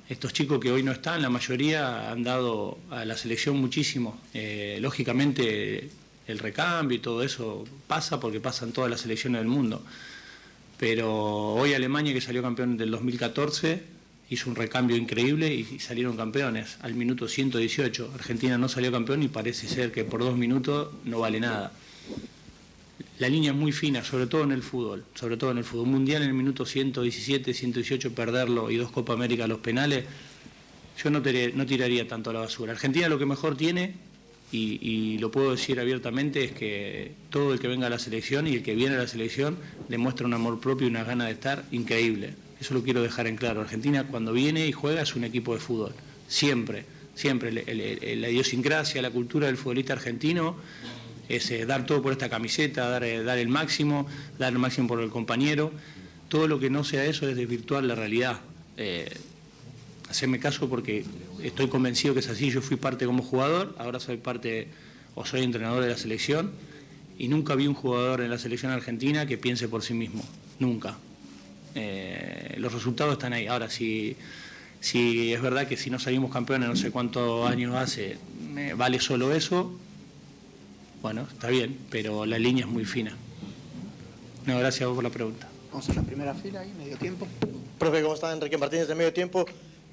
estos 0.07 0.33
chicos 0.33 0.59
que 0.59 0.71
hoy 0.71 0.83
no 0.83 0.91
están, 0.91 1.21
la 1.21 1.29
mayoría 1.29 2.11
han 2.11 2.23
dado 2.23 2.77
a 2.91 3.05
la 3.05 3.17
selección 3.17 3.57
muchísimo. 3.57 4.19
Eh, 4.33 4.77
lógicamente 4.81 5.89
el 6.27 6.39
recambio 6.39 6.97
y 6.97 6.99
todo 6.99 7.23
eso 7.23 7.63
pasa 7.87 8.19
porque 8.19 8.39
pasan 8.39 8.71
todas 8.71 8.89
las 8.89 9.01
selecciones 9.01 9.41
del 9.41 9.47
mundo. 9.47 9.83
Pero 10.77 11.53
hoy 11.53 11.73
Alemania, 11.73 12.13
que 12.13 12.21
salió 12.21 12.41
campeón 12.41 12.77
del 12.77 12.91
2014, 12.91 13.81
hizo 14.29 14.49
un 14.49 14.55
recambio 14.55 14.97
increíble 14.97 15.53
y 15.53 15.79
salieron 15.79 16.17
campeones 16.17 16.77
al 16.81 16.93
minuto 16.93 17.27
118. 17.27 18.11
Argentina 18.13 18.57
no 18.57 18.69
salió 18.69 18.91
campeón 18.91 19.23
y 19.23 19.27
parece 19.27 19.67
ser 19.67 19.91
que 19.91 20.03
por 20.03 20.21
dos 20.21 20.37
minutos 20.37 20.89
no 21.05 21.19
vale 21.19 21.39
nada. 21.39 21.71
La 23.19 23.29
línea 23.29 23.51
es 23.51 23.57
muy 23.57 23.71
fina, 23.71 24.03
sobre 24.03 24.27
todo 24.27 24.43
en 24.43 24.51
el 24.51 24.61
fútbol, 24.61 25.05
sobre 25.13 25.37
todo 25.37 25.51
en 25.51 25.59
el 25.59 25.63
fútbol 25.63 25.87
mundial 25.87 26.21
en 26.23 26.29
el 26.29 26.33
minuto 26.33 26.65
117, 26.65 27.53
118 27.53 28.13
perderlo 28.13 28.69
y 28.69 28.75
dos 28.75 28.91
Copa 28.91 29.13
América 29.13 29.47
los 29.47 29.59
penales, 29.59 30.03
yo 31.01 31.09
no, 31.09 31.21
tiraría 31.21 32.07
tanto 32.07 32.29
a 32.29 32.33
la 32.33 32.39
basura. 32.41 32.73
Argentina 32.73 33.07
lo 33.07 33.17
que 33.17 33.25
mejor 33.25 33.55
tiene 33.55 33.95
y, 34.51 35.17
lo 35.17 35.31
puedo 35.31 35.51
decir 35.51 35.79
abiertamente, 35.79 36.43
es 36.45 36.51
que 36.51 37.11
todo 37.29 37.53
el 37.53 37.59
que 37.59 37.67
venga 37.67 37.87
a 37.87 37.89
la 37.89 37.99
selección 37.99 38.47
y 38.47 38.55
el 38.55 38.63
que 38.63 38.75
viene 38.75 38.95
a 38.95 38.99
la 38.99 39.07
selección 39.07 39.57
demuestra 39.89 40.25
un 40.25 40.33
amor 40.33 40.59
propio 40.59 40.87
y 40.87 40.89
una 40.89 41.03
gana 41.03 41.25
de 41.25 41.31
estar 41.31 41.65
increíble. 41.71 42.33
Eso 42.59 42.73
lo 42.73 42.83
quiero 42.83 43.01
dejar 43.01 43.27
en 43.27 43.35
claro. 43.35 43.61
Argentina 43.61 44.05
cuando 44.05 44.31
viene 44.31 44.67
y 44.67 44.71
juega 44.71 45.01
es 45.01 45.15
un 45.15 45.25
equipo 45.25 45.53
de 45.53 45.59
fútbol, 45.59 45.93
siempre, 46.27 46.85
siempre. 47.15 47.51
la 47.51 48.29
idiosincrasia, 48.29 49.01
la 49.01 49.11
cultura 49.11 49.47
del 49.47 49.57
futbolista 49.57 49.93
argentino 49.93 50.55
es 51.29 51.49
eh, 51.51 51.65
dar 51.65 51.85
todo 51.85 52.01
por 52.01 52.11
esta 52.11 52.29
camiseta, 52.29 52.87
dar, 52.89 53.03
eh, 53.03 53.23
dar 53.23 53.37
el 53.37 53.47
máximo, 53.47 54.07
dar 54.37 54.53
el 54.53 54.59
máximo 54.59 54.87
por 54.87 55.01
el 55.01 55.09
compañero. 55.09 55.71
Todo 56.29 56.47
lo 56.47 56.59
que 56.59 56.69
no 56.69 56.83
sea 56.83 57.05
eso 57.05 57.27
es 57.27 57.35
desvirtuar 57.35 57.83
la 57.83 57.95
realidad. 57.95 58.39
Eh, 58.77 59.11
hacerme 60.09 60.39
caso 60.39 60.69
porque 60.69 61.05
estoy 61.41 61.67
convencido 61.67 62.13
que 62.13 62.19
es 62.19 62.29
así. 62.29 62.49
Yo 62.49 62.61
fui 62.61 62.77
parte 62.77 63.05
como 63.05 63.23
jugador, 63.23 63.75
ahora 63.77 63.99
soy 63.99 64.17
parte 64.17 64.67
o 65.15 65.25
soy 65.25 65.43
entrenador 65.43 65.83
de 65.83 65.89
la 65.89 65.97
selección 65.97 66.51
y 67.17 67.27
nunca 67.27 67.55
vi 67.55 67.67
un 67.67 67.73
jugador 67.73 68.21
en 68.21 68.29
la 68.29 68.37
selección 68.37 68.71
argentina 68.71 69.25
que 69.25 69.37
piense 69.37 69.67
por 69.67 69.83
sí 69.83 69.93
mismo. 69.93 70.23
Nunca. 70.59 70.97
Eh, 71.73 72.55
los 72.57 72.73
resultados 72.73 73.13
están 73.13 73.33
ahí. 73.33 73.47
Ahora, 73.47 73.69
si, 73.69 74.15
si 74.79 75.33
es 75.33 75.41
verdad 75.41 75.67
que 75.67 75.77
si 75.77 75.89
no 75.89 75.99
salimos 75.99 76.31
campeones 76.31 76.69
no 76.69 76.75
sé 76.75 76.91
cuántos 76.91 77.49
años 77.49 77.75
hace, 77.75 78.17
vale 78.77 78.99
solo 78.99 79.33
eso, 79.33 79.77
bueno, 81.05 81.27
está 81.31 81.49
bien, 81.49 81.77
pero 81.91 82.25
la 82.25 82.39
línea 82.39 82.65
es 82.65 82.71
muy 82.71 82.83
fina. 82.83 83.15
No, 84.47 84.57
gracias 84.57 84.81
a 84.81 84.87
vos 84.87 84.95
por 84.95 85.03
la 85.03 85.11
pregunta. 85.11 85.47
Vamos 85.69 85.87
a 85.87 85.93
la 85.93 86.01
primera 86.01 86.33
fila 86.33 86.61
ahí, 86.61 86.73
medio 86.79 86.97
tiempo. 86.97 87.27
Profe, 87.77 88.01
¿cómo 88.01 88.15
está 88.15 88.33
Enrique 88.33 88.57
Martínez 88.57 88.87
de 88.87 88.95
medio 88.95 89.13
tiempo? 89.13 89.45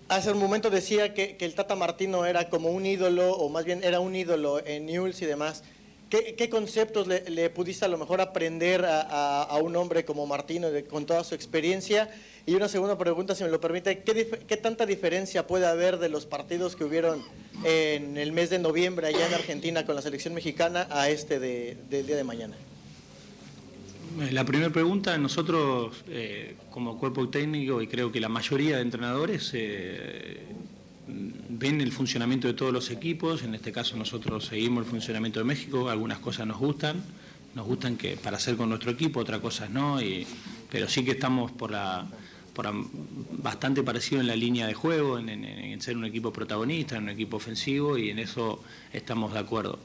Hace 0.08 0.32
un 0.32 0.38
momento 0.38 0.70
decía 0.70 1.12
que, 1.12 1.36
el 1.38 1.54
Tata 1.54 1.76
Martino 1.76 2.24
era 2.24 2.48
como 2.48 2.70
un 2.70 2.86
ídolo, 2.86 3.30
o 3.30 3.50
más 3.50 3.66
bien 3.66 3.84
era 3.84 4.00
un 4.00 4.16
ídolo 4.16 4.64
en 4.64 4.86
Newell's 4.86 5.20
y 5.20 5.26
demás. 5.26 5.64
¿Qué, 6.08 6.48
conceptos 6.48 7.06
le, 7.06 7.50
pudiste 7.50 7.84
a 7.84 7.88
lo 7.88 7.98
mejor 7.98 8.22
aprender 8.22 8.82
a, 8.86 9.58
un 9.62 9.76
hombre 9.76 10.06
como 10.06 10.26
Martino 10.26 10.68
con 10.88 11.04
toda 11.04 11.24
su 11.24 11.34
experiencia? 11.34 12.08
Y 12.44 12.54
una 12.54 12.66
segunda 12.66 12.98
pregunta, 12.98 13.36
si 13.36 13.44
me 13.44 13.50
lo 13.50 13.60
permite, 13.60 14.02
¿qué, 14.02 14.56
tanta 14.56 14.84
diferencia 14.84 15.46
puede 15.46 15.66
haber 15.66 15.98
de 15.98 16.08
los 16.08 16.26
partidos 16.26 16.74
que 16.74 16.84
hubieron 16.84 17.22
en 17.62 18.16
el 18.16 18.32
mes 18.32 18.50
de 18.50 18.58
noviembre 18.58 19.06
allá 19.06 19.28
en 19.28 19.34
Argentina 19.34 19.86
con 19.86 19.94
la 19.94 20.02
selección 20.02 20.34
mexicana 20.34 20.88
a 20.90 21.08
este 21.08 21.38
del 21.38 22.06
día 22.06 22.16
de 22.16 22.24
mañana? 22.24 22.56
Eh, 24.20 24.32
la 24.32 24.44
primera 24.44 24.70
pregunta, 24.70 25.16
nosotros 25.18 26.02
eh, 26.08 26.56
como 26.70 26.98
cuerpo 26.98 27.28
técnico 27.28 27.80
y 27.80 27.86
creo 27.86 28.10
que 28.10 28.18
la 28.18 28.28
mayoría 28.28 28.76
de 28.76 28.82
entrenadores 28.82 29.52
eh, 29.54 30.40
ven 31.06 31.80
el 31.80 31.92
funcionamiento 31.92 32.48
de 32.48 32.54
todos 32.54 32.72
los 32.72 32.90
equipos, 32.90 33.44
en 33.44 33.54
este 33.54 33.70
caso 33.70 33.96
nosotros 33.96 34.46
seguimos 34.46 34.84
el 34.84 34.90
funcionamiento 34.90 35.38
de 35.38 35.44
México, 35.44 35.88
algunas 35.88 36.18
cosas 36.18 36.48
nos 36.48 36.58
gustan, 36.58 37.04
nos 37.54 37.66
gustan 37.66 37.96
que 37.96 38.16
para 38.16 38.36
hacer 38.36 38.56
con 38.56 38.68
nuestro 38.68 38.90
equipo, 38.90 39.20
otras 39.20 39.40
cosas 39.40 39.70
no, 39.70 39.98
pero 40.70 40.88
sí 40.88 41.04
que 41.04 41.12
estamos 41.12 41.52
por 41.52 41.70
la, 41.70 42.06
bastante 43.42 43.82
parecido 43.82 44.20
en 44.20 44.26
la 44.26 44.36
línea 44.36 44.66
de 44.66 44.74
juego, 44.74 45.18
en, 45.18 45.80
ser 45.80 45.96
un 45.96 46.04
equipo 46.04 46.32
protagonista, 46.32 46.96
en 46.96 47.04
un 47.04 47.08
equipo 47.10 47.38
ofensivo 47.38 47.98
y 47.98 48.10
en 48.10 48.18
eso 48.18 48.62
estamos 48.92 49.32
de 49.32 49.38
acuerdo. 49.38 49.78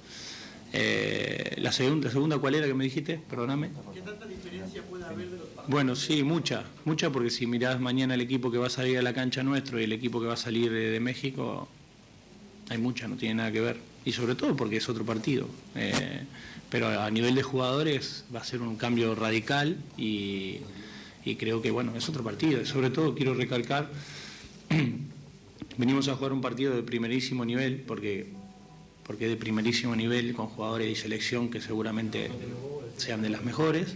Eh, 0.74 1.56
la 1.58 1.72
segunda, 1.72 2.12
segunda, 2.12 2.38
¿cuál 2.38 2.56
era 2.56 2.68
que 2.68 2.74
me 2.74 2.84
dijiste? 2.84 3.20
Perdóname. 3.30 3.70
¿Qué 3.94 4.02
tanta 4.02 4.26
diferencia 4.26 4.84
puede 4.84 5.06
haber 5.06 5.30
de 5.30 5.38
los 5.38 5.48
partidos? 5.48 5.70
Bueno, 5.70 5.96
sí, 5.96 6.24
mucha, 6.24 6.66
mucha, 6.84 7.10
porque 7.10 7.30
si 7.30 7.48
mirás 7.48 7.80
mañana 7.80 8.16
el 8.16 8.22
equipo 8.22 8.52
que 8.52 8.58
va 8.58 8.68
a 8.68 8.70
salir 8.70 8.98
a 8.98 9.02
la 9.02 9.14
cancha 9.14 9.44
nuestro 9.44 9.80
y 9.80 9.86
el 9.86 9.94
equipo 9.94 10.20
que 10.20 10.28
va 10.28 10.34
a 10.34 10.38
salir 10.38 10.72
de, 10.72 11.00
México, 11.00 11.70
hay 12.70 12.78
mucha, 12.78 13.08
no 13.08 13.16
tiene 13.16 13.36
nada 13.36 13.52
que 13.52 13.62
ver. 13.62 13.78
Y 14.04 14.12
sobre 14.12 14.36
todo 14.36 14.56
porque 14.56 14.78
es 14.78 14.90
otro 14.90 15.06
partido. 15.06 15.48
Eh, 15.76 16.22
pero 16.70 16.88
a 16.88 17.10
nivel 17.10 17.34
de 17.34 17.44
jugadores 17.44 18.26
va 18.36 18.42
a 18.42 18.44
ser 18.44 18.62
un 18.62 18.76
cambio 18.76 19.16
radical 19.16 19.78
y, 19.98 20.60
y 21.28 21.36
creo 21.36 21.62
que, 21.62 21.72
bueno, 21.72 21.94
es 21.96 22.08
otro 22.08 22.24
partido. 22.24 22.62
Y 22.62 22.66
sobre 22.66 22.90
todo 22.90 23.14
quiero 23.14 23.34
recalcar, 23.34 23.90
venimos 25.78 26.08
a 26.08 26.16
jugar 26.16 26.32
un 26.32 26.42
partido 26.42 26.76
de 26.76 26.84
primerísimo 26.84 27.44
nivel, 27.44 27.84
porque 27.86 28.28
porque 29.08 29.30
de 29.30 29.38
primerísimo 29.38 29.96
nivel, 29.96 30.34
con 30.34 30.48
jugadores 30.48 30.90
de 30.90 30.96
selección 30.96 31.50
que 31.50 31.62
seguramente 31.62 32.30
sean 32.98 33.22
de 33.22 33.30
las 33.30 33.44
mejores. 33.44 33.96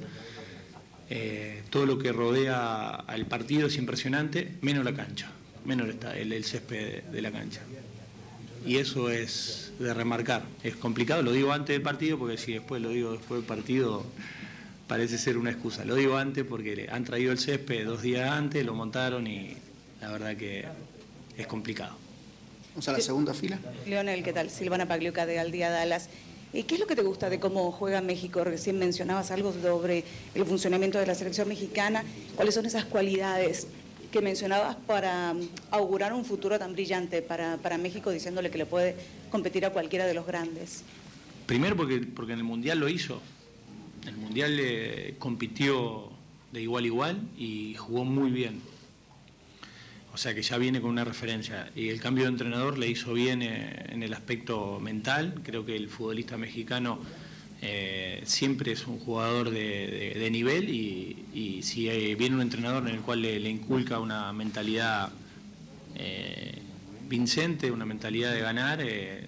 Eh, 1.10 1.64
todo 1.70 1.86
lo 1.86 2.00
que 2.00 2.14
rodea 2.14 2.96
al 2.96 3.26
partido 3.26 3.68
es 3.68 3.76
impresionante, 3.76 4.54
menos 4.62 4.86
la 4.86 4.94
cancha, 4.94 5.30
menos 5.66 5.90
el, 6.16 6.32
el 6.32 6.46
césped 6.46 7.04
de, 7.04 7.22
la 7.22 7.30
cancha. 7.30 7.60
Y 8.66 8.78
eso 8.78 9.10
es 9.10 9.74
de 9.80 9.94
remarcar. 9.94 10.44
Es 10.64 10.78
complicado, 10.78 11.22
lo 11.24 11.34
digo 11.34 11.52
antes 11.52 11.76
del 11.76 11.82
partido, 11.82 12.18
porque 12.18 12.38
si 12.38 12.54
después 12.54 12.82
lo 12.82 12.90
digo 12.92 13.12
después 13.12 13.42
del 13.42 13.48
partido, 13.48 14.06
parece 14.92 15.18
ser 15.18 15.38
una 15.38 15.52
excusa. 15.52 15.86
Lo 15.86 15.96
digo 15.96 16.18
antes 16.18 16.44
porque 16.44 16.90
han 16.92 17.06
traído 17.06 17.32
el 17.32 17.40
césped 17.40 17.86
dos 17.86 18.02
días 18.02 18.30
antes, 18.30 18.66
lo 18.66 18.76
montaron 18.76 19.26
y 19.26 19.56
la 20.02 20.12
verdad 20.12 20.36
que 20.36 20.66
es 21.38 21.48
complicado. 21.48 21.96
Vamos 22.72 22.90
a 22.90 22.92
la 22.92 23.00
segunda 23.00 23.34
fila. 23.34 23.58
Leonel, 23.88 24.22
¿qué 24.22 24.34
tal? 24.34 24.50
Silvana 24.50 24.90
Pagliuca 24.90 25.26
de 25.26 25.40
Al 25.40 25.50
Día 25.50 25.70
Dallas. 25.70 26.10
¿Y 26.52 26.64
qué 26.64 26.76
es 26.76 26.82
lo 26.82 26.88
que 26.88 26.98
te 26.98 27.04
gusta 27.04 27.30
de 27.30 27.40
cómo 27.40 27.72
juega 27.72 28.02
México? 28.02 28.44
Recién 28.44 28.80
mencionabas 28.80 29.32
algo 29.32 29.54
sobre 29.54 30.04
el 30.36 30.46
funcionamiento 30.46 31.00
de 31.00 31.06
la 31.06 31.16
selección 31.16 31.48
mexicana. 31.48 32.04
¿Cuáles 32.36 32.54
son 32.54 32.66
esas 32.66 32.84
cualidades 32.84 33.68
que 34.12 34.20
mencionabas 34.20 34.76
para 34.76 35.32
um, 35.32 35.48
augurar 35.70 36.12
un 36.12 36.26
futuro 36.26 36.60
tan 36.60 36.74
brillante 36.74 37.22
para, 37.22 37.78
México, 37.78 38.12
diciéndole 38.12 38.52
que 38.52 38.58
le 38.58 38.66
puede 38.66 38.98
competir 39.30 39.66
a 39.66 39.70
cualquiera 39.70 40.06
de 40.06 40.16
los 40.16 40.28
grandes? 40.28 40.84
Primero 41.46 41.78
porque, 41.78 42.00
porque 42.14 42.34
en 42.34 42.40
el 42.40 42.44
Mundial 42.44 42.80
lo 42.80 42.90
hizo. 42.90 43.22
El 44.06 44.18
Mundial 44.18 44.58
eh, 44.60 45.16
compitió 45.20 46.10
de 46.52 46.62
igual 46.62 46.84
a 46.84 46.88
igual 46.88 47.22
y 47.38 47.76
jugó 47.76 48.06
muy 48.06 48.32
bien. 48.32 48.62
O 50.14 50.18
sea 50.18 50.36
que 50.36 50.42
ya 50.42 50.58
viene 50.58 50.82
con 50.82 50.90
una 50.92 51.06
referencia. 51.06 51.72
Y 51.76 51.90
el 51.90 52.02
cambio 52.02 52.26
de 52.26 52.32
entrenador 52.32 52.78
le 52.78 52.90
hizo 52.90 53.14
bien 53.14 53.42
eh, 53.42 53.86
en 53.90 54.04
el 54.04 54.14
aspecto 54.14 54.80
mental. 54.80 55.42
Creo 55.44 55.66
que 55.66 55.76
el 55.76 55.88
futbolista 55.88 56.38
mexicano 56.38 57.00
eh, 57.62 58.22
siempre 58.26 58.74
es 58.74 58.88
un 58.88 59.00
jugador 59.00 59.52
de, 59.52 60.30
nivel 60.32 60.70
y, 60.70 61.62
si 61.64 61.88
viene 62.16 62.36
un 62.36 62.42
entrenador 62.42 62.88
en 62.90 62.96
el 62.96 63.02
cual 63.02 63.22
le, 63.22 63.50
inculca 63.50 64.00
una 64.00 64.34
mentalidad 64.34 65.12
eh, 65.96 66.62
convincente, 67.12 67.70
una 67.70 67.84
mentalidad 67.84 68.32
de 68.32 68.40
ganar, 68.40 68.80
eh, 68.82 69.28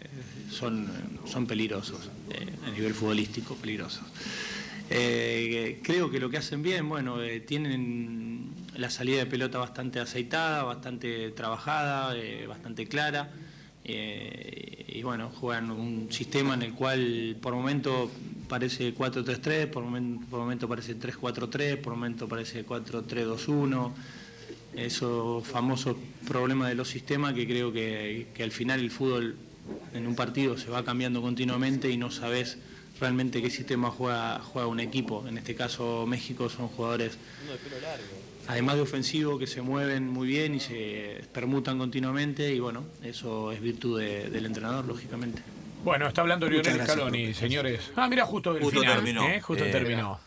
son, 0.49 0.87
son 1.25 1.45
peligrosos, 1.45 2.09
eh, 2.29 2.47
a 2.65 2.71
nivel 2.71 2.93
futbolístico, 2.93 3.55
peligrosos. 3.55 4.05
Creo 5.81 6.11
que 6.11 6.19
lo 6.19 6.29
que 6.29 6.37
hacen 6.37 6.61
bien, 6.61 6.87
bueno, 6.87 7.17
tienen 7.45 8.51
la 8.75 8.89
salida 8.89 9.19
de 9.19 9.25
pelota 9.25 9.57
bastante 9.57 9.99
aceitada, 9.99 10.63
bastante 10.63 11.31
trabajada, 11.31 12.15
bastante 12.47 12.87
clara. 12.87 13.31
y 13.85 15.01
bueno, 15.03 15.29
juegan 15.29 15.71
un 15.71 16.11
sistema 16.11 16.53
en 16.53 16.61
el 16.61 16.73
cual 16.73 17.37
por 17.41 17.53
momento 17.53 18.11
parece 18.47 18.93
4-3-3, 18.95 19.67
por 19.67 19.83
momento, 19.83 20.25
por 20.29 20.39
momento 20.39 20.67
parece 20.67 20.97
3-4-3, 20.97 21.77
por 21.77 21.93
momento 21.93 22.27
parece 22.27 22.65
4-3-2-1 22.65 23.91
esos 24.75 25.45
famosos 25.47 25.95
problemas 26.27 26.69
de 26.69 26.75
los 26.75 26.87
sistemas 26.87 27.33
que 27.33 27.45
creo 27.47 27.71
que, 27.71 28.27
al 28.39 28.51
final 28.51 28.79
el 28.79 28.91
fútbol 28.91 29.35
en 29.93 30.07
un 30.07 30.15
partido 30.15 30.57
se 30.57 30.69
va 30.69 30.83
cambiando 30.83 31.21
continuamente 31.21 31.89
y 31.89 31.97
no 31.97 32.11
sabes 32.11 32.57
realmente 32.99 33.41
qué 33.41 33.49
sistema 33.49 33.89
juega, 33.89 34.39
juega 34.39 34.67
un 34.67 34.79
equipo. 34.79 35.25
En 35.27 35.37
este 35.37 35.55
caso 35.55 36.05
México 36.07 36.49
son 36.49 36.67
jugadores, 36.67 37.17
además 38.47 38.75
de 38.75 38.81
ofensivo, 38.81 39.37
que 39.37 39.47
se 39.47 39.61
mueven 39.61 40.07
muy 40.09 40.27
bien 40.27 40.55
y 40.55 40.59
se 40.59 41.21
permutan 41.33 41.77
continuamente 41.77 42.53
y 42.53 42.59
bueno, 42.59 42.83
eso 43.03 43.51
es 43.51 43.61
virtud 43.61 43.99
del 43.99 44.45
entrenador, 44.45 44.85
lógicamente. 44.85 45.41
Bueno, 45.83 46.07
está 46.07 46.21
hablando 46.21 46.47
Lionel 46.47 46.81
Scaloni, 46.81 47.33
señores. 47.33 47.91
Ah, 47.95 48.07
mira, 48.07 48.25
justo 48.25 48.55
el 48.55 48.63
justo 48.63 48.79
final, 48.79 48.95
terminó. 48.95 49.27
¿eh? 49.27 49.41
Justo 49.41 49.65
Eh, 49.65 49.71
terminó. 49.71 50.19